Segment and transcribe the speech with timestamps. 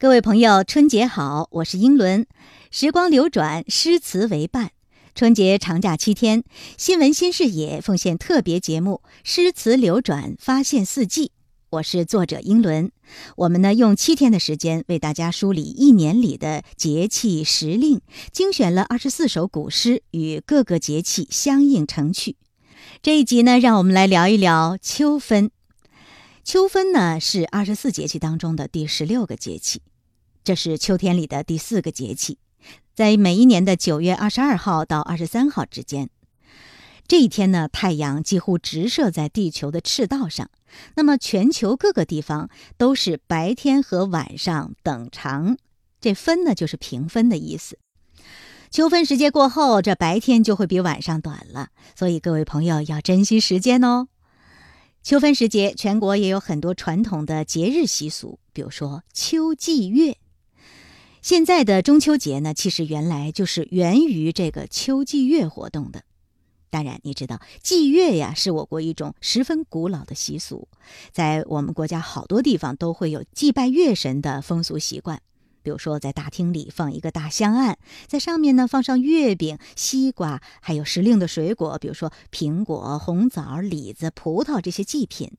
[0.00, 1.46] 各位朋友，春节好！
[1.50, 2.26] 我是英伦。
[2.70, 4.70] 时光流转，诗词为伴。
[5.14, 6.42] 春节长假七天，
[6.78, 11.26] 新闻新视野奉献特别节目《诗词流转，发现四季》。
[11.68, 12.90] 我是作者英伦。
[13.36, 18.00] 我们呢，用七天的时间为大家梳理一年里的节气时令，
[18.32, 22.36] 精选了二十四首古诗，与各个节气相映成趣。
[23.02, 25.50] 这一集呢，让我们来聊一聊秋分。
[26.42, 29.82] 秋分呢，是二十四节气当中的第十六个节气。
[30.42, 32.38] 这是秋天里的第四个节气，
[32.94, 36.08] 在每一年的九月二十二号到二十三号之间，
[37.06, 40.50] 这一天呢，太阳几乎直射在地球的赤道上。
[40.94, 42.48] 那么，全球各个地方
[42.78, 45.58] 都是白天和晚上等长。
[46.00, 47.78] 这分呢，就是平分的意思。
[48.70, 54.08] 秋分时节过后，这白天就会比晚上短了，所以各位朋友要珍惜时间哦。
[55.02, 60.16] 秋分时节，全国也有很多传统的节日习俗，比如说秋祭月。
[61.22, 66.02] 现在的中秋节呢，其实原来就是源于这个秋祭月活动的。
[66.70, 70.68] 当然，你知道祭月呀，是我国一种十分古老的习俗，
[71.12, 75.20] 在我们国家好多地方都会有祭拜月神的风俗习惯。
[75.62, 77.76] 比如说，在大厅里放一个大香案，
[78.06, 85.32] 在上面呢放上月饼、西瓜，还有时令的水果，比如说苹果、红枣、李子、葡萄这些祭品。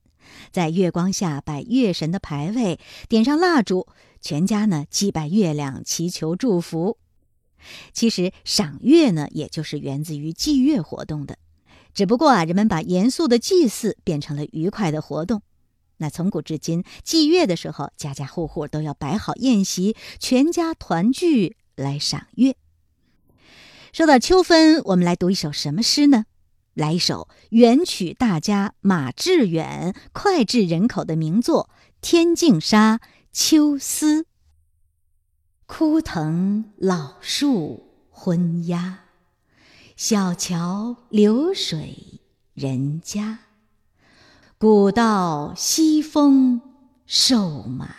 [0.51, 3.87] 在月光下摆月神的牌位，点上蜡烛，
[4.21, 6.97] 全家呢祭拜月亮，祈求祝福。
[7.93, 11.37] 其实赏月呢，也就是源自于祭月活动的，
[11.93, 15.41] 只不过啊，人们把严肃的祭祀变成了愉快的活动。
[15.97, 22.55] 那从古至今，祭月的时候，家家户户都要摆好宴席，全家团聚来赏月。
[23.93, 26.25] 说到秋分，我们来读一首什么诗呢？
[26.73, 31.69] 来一首元曲大家马致远脍炙人口的名作
[32.01, 32.97] 《天净沙·
[33.33, 34.23] 秋思》：
[35.65, 39.05] 枯藤老树昏鸦，
[39.95, 42.19] 小桥流水
[42.53, 43.39] 人家。
[44.57, 46.59] 古道西风
[47.05, 47.95] 瘦马，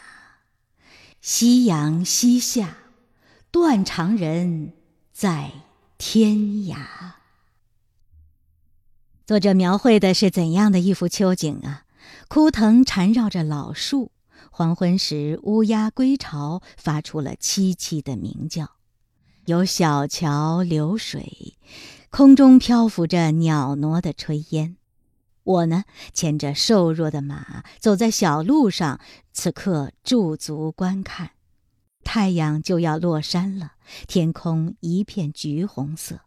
[1.23, 2.77] 夕阳西下，
[3.51, 4.75] 断肠人
[5.15, 5.51] 在
[5.97, 6.77] 天涯。
[9.25, 11.87] 作者描绘的是怎样的一幅秋景啊？
[12.29, 14.11] 枯藤缠绕着老树，
[14.51, 18.73] 黄昏时乌鸦归巢，发出了凄凄的鸣叫。
[19.47, 21.59] 有小桥流水，
[22.11, 24.77] 空中漂浮着袅娜的炊烟。
[25.45, 29.01] 我呢，牵着瘦弱的马，走在小路上，
[29.33, 31.33] 此刻驻足观看。
[32.05, 33.73] 太阳就要落山了，
[34.07, 36.21] 天空一片橘红色。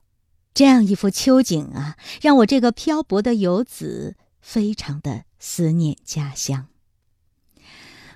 [0.53, 6.67] 这样一幅秋景啊，让我这个漂泊的游子非常的思念家乡。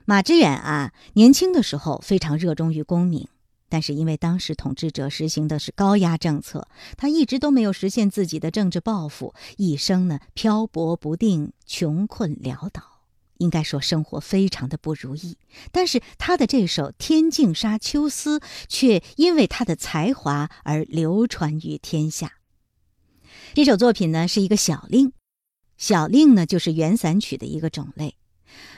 [0.09, 3.27] 马致远啊，年轻的时候非常热衷于功名，
[3.69, 13.03] 但是因为当时统治者实行的是高压政策，他一直都没有实现自己的政治抱负，一生呢漂泊不定，穷困潦倒。
[13.37, 15.37] 应该说生活非常的不如意，
[15.71, 22.31] 但是他的这首《天净沙·秋思》却因为他的才华而流传于天下。
[23.53, 25.13] 这首作品呢是一个小令，
[25.77, 28.15] 小令呢就是圆散曲的一个种类。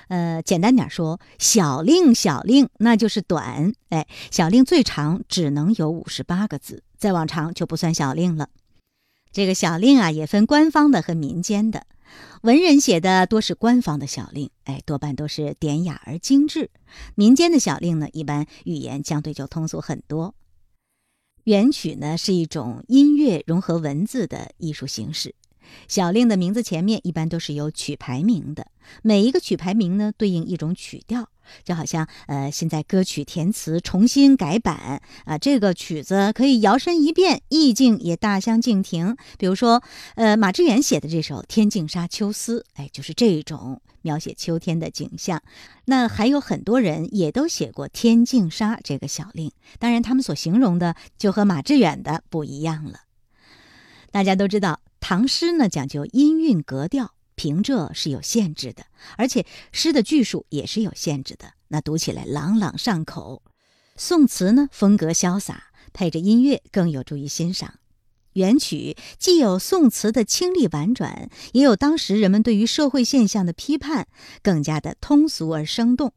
[0.08, 8.50] 呃，简单点说，小令小令那就是短，哎，小令最长只能有五十八个字，再往长就不算小令了。
[9.32, 11.86] 这个小令啊也分官方的和民间的。
[12.42, 16.66] 文人写的多是官方的小令，哎，多半都是典雅而精致；
[17.16, 20.36] 民间的小令呢，一般语言相对就通俗很多。
[21.46, 25.34] 元曲呢是一种音乐融合文字的艺术形式。
[25.88, 28.68] 小令的名字前面一般都是有曲牌名的，
[29.02, 31.30] 每一个曲牌名呢对应一种曲调。
[31.66, 39.18] 就好像呃，现在歌曲填词重新改版啊，这个曲子可以摇身一变，意境也大相径庭。
[39.38, 39.84] 比如说，
[40.16, 45.42] 呃，马致远写的这首《天净沙·秋思》，哎，就是这种描写秋天的景象。
[45.86, 53.02] 那还有很多人也都写过《天净沙》这个小令，当然他们所形容的就和马致远的不一样了。
[54.12, 57.14] 大家都知道，唐诗呢讲究音韵格调。
[57.34, 58.86] 平仄是有限制的，
[59.18, 63.42] 而且诗的句数也是有限制的，那读起来朗朗上口。
[63.96, 67.80] 宋词呢，风格潇洒，配着音乐更有助于欣赏。
[68.34, 74.08] 元曲既有宋词的清丽婉转，也有当时人们对于社会现象的批判，
[74.44, 76.14] 更加的通俗而生动。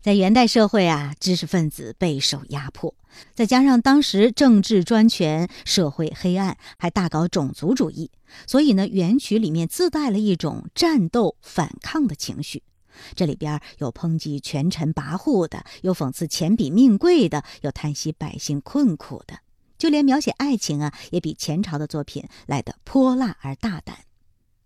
[0.00, 2.94] 在元代社会啊，知识分子备受压迫，
[3.34, 8.10] 再加上当时政治专权，社会黑暗，还大搞种族主义，
[8.46, 12.62] 所以呢，元曲里面自带了一种战斗反抗的情绪。
[13.14, 19.38] 这里边有抨击权臣跋扈的，有讽刺钱比命贵的，有叹息百姓困苦的，
[19.78, 24.07] 就连描写爱情啊，也比前朝的作品来得泼辣而大胆。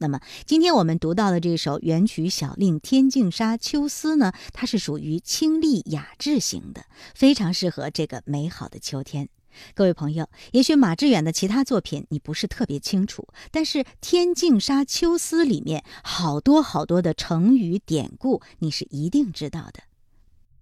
[0.03, 9.29] 那么，今天我们读到的这首元曲小令《天净沙·秋思》呢，它是属于清丽雅致型的，非常适合这个美好的秋天。
[9.75, 19.85] 各位朋友，也许马致远的其他作品你不是特别清楚，但是《天净沙·秋思》里面好多好多的成语典故，你是一定知道的。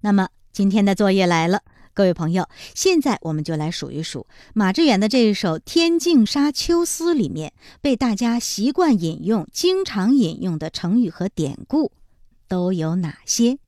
[0.03, 1.63] 那么，今天的作业来了。
[1.93, 11.93] 各位朋友，现在我们就来数一数马致远的这一首《天净沙·秋思》里面被大家习惯引用、经常引用的成语和典故
[12.49, 13.59] 都有哪些？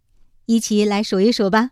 [0.46, 1.70] 一起来数一数吧。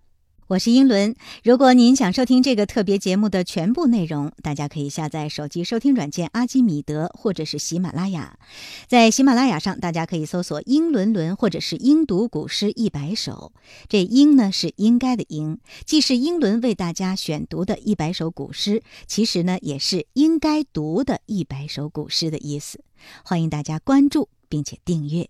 [0.50, 1.14] 我是英伦。
[1.44, 8.37] 如果您想收听这个特别节目的全部内容，大家可以下载手机收听软件阿基米德或者是喜马拉雅。
[8.88, 13.52] 在喜马拉雅上，大家可以搜索“英伦伦”或者是“英读古诗一百首”。
[13.88, 22.82] 这“英”呢是应该的“英”，既是英伦为大家选读的一百首古诗，其实呢也是应该读的一百首古诗的意思。
[23.25, 25.29] 欢迎大家关注并且订阅。